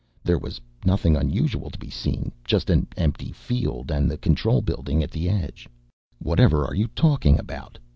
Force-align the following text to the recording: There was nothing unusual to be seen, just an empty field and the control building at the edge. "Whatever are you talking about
There 0.23 0.39
was 0.39 0.59
nothing 0.83 1.15
unusual 1.15 1.69
to 1.69 1.77
be 1.77 1.91
seen, 1.91 2.31
just 2.43 2.71
an 2.71 2.87
empty 2.97 3.31
field 3.31 3.91
and 3.91 4.09
the 4.09 4.17
control 4.17 4.63
building 4.63 5.03
at 5.03 5.11
the 5.11 5.29
edge. 5.29 5.69
"Whatever 6.17 6.65
are 6.65 6.73
you 6.73 6.87
talking 6.87 7.37
about 7.37 7.77